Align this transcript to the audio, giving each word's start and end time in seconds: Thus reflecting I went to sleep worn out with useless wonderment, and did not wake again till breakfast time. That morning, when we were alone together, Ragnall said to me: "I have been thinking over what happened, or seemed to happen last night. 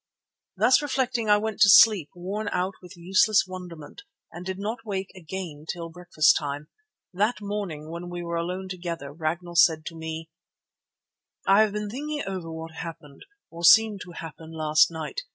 Thus 0.57 0.81
reflecting 0.81 1.29
I 1.29 1.37
went 1.37 1.59
to 1.59 1.69
sleep 1.69 2.09
worn 2.15 2.49
out 2.51 2.73
with 2.81 2.97
useless 2.97 3.45
wonderment, 3.47 4.01
and 4.31 4.43
did 4.43 4.57
not 4.57 4.83
wake 4.83 5.11
again 5.15 5.67
till 5.71 5.89
breakfast 5.91 6.35
time. 6.39 6.69
That 7.13 7.39
morning, 7.39 7.87
when 7.91 8.09
we 8.09 8.23
were 8.23 8.33
alone 8.35 8.67
together, 8.67 9.13
Ragnall 9.13 9.57
said 9.57 9.85
to 9.85 9.95
me: 9.95 10.31
"I 11.45 11.61
have 11.61 11.73
been 11.73 11.87
thinking 11.91 12.23
over 12.25 12.51
what 12.51 12.71
happened, 12.73 13.27
or 13.51 13.63
seemed 13.63 14.01
to 14.01 14.13
happen 14.13 14.49
last 14.51 14.89
night. 14.89 15.21